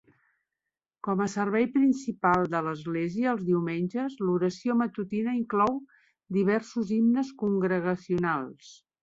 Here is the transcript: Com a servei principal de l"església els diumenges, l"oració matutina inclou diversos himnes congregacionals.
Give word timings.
Com 1.07 1.19
a 1.25 1.25
servei 1.33 1.67
principal 1.75 2.45
de 2.53 2.57
l"església 2.61 3.29
els 3.33 3.43
diumenges, 3.49 4.15
l"oració 4.29 4.79
matutina 4.81 5.37
inclou 5.41 5.77
diversos 6.41 6.97
himnes 6.99 7.33
congregacionals. 7.45 8.75